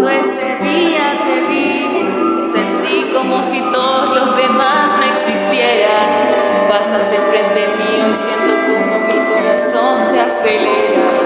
Cuando 0.00 0.18
ese 0.18 0.56
día 0.62 1.26
te 1.26 1.40
vi, 1.42 2.42
sentí 2.42 3.12
como 3.12 3.42
si 3.42 3.60
todos 3.70 4.16
los 4.16 4.34
demás 4.34 4.96
no 4.98 5.04
existieran. 5.12 6.30
Pasas 6.70 7.12
enfrente 7.12 7.68
mío 7.76 8.08
y 8.08 8.14
siento 8.14 8.54
como 8.64 9.00
mi 9.00 9.34
corazón 9.34 10.02
se 10.02 10.18
acelera. 10.18 11.19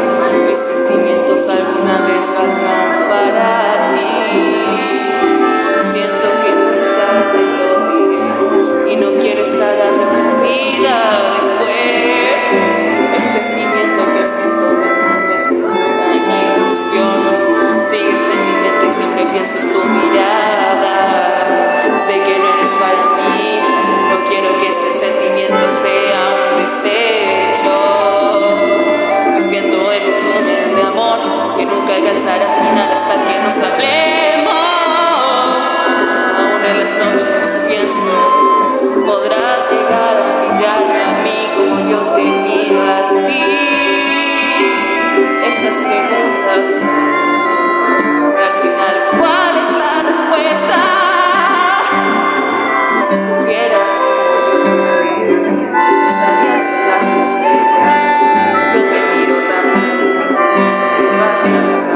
Tu 19.44 19.84
mirada. 19.84 20.96
Sé 21.94 22.14
que 22.14 22.38
no 22.38 22.54
eres 22.54 22.70
para 22.80 23.04
mí, 23.28 23.60
no 24.08 24.24
quiero 24.26 24.56
que 24.56 24.68
este 24.70 24.90
sentimiento 24.90 25.68
sea 25.68 26.20
un 26.50 26.62
desecho. 26.62 27.74
Me 29.34 29.40
siento 29.42 29.92
en 29.92 30.02
un 30.02 30.22
túnel 30.22 30.74
de 30.74 30.82
amor 30.82 31.18
que 31.56 31.66
nunca 31.66 31.94
alcanzará 31.94 32.46
final 32.62 32.90
hasta 32.90 33.14
que 33.22 33.38
nos 33.44 33.56
hablemos. 33.56 34.54
Aún 36.38 36.64
en 36.64 36.78
las 36.80 36.92
noches 36.96 37.60
pienso, 37.68 38.14
podrás 39.04 39.70
llegar 39.70 40.13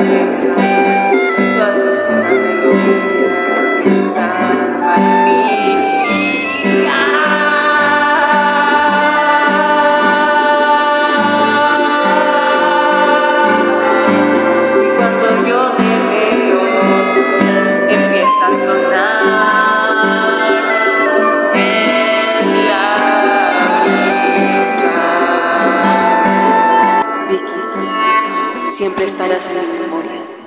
Jesus. 0.08 0.57
siempre 28.78 29.06
estarás 29.06 29.44
en 29.50 29.56
la 29.56 29.80
memoria. 29.88 30.37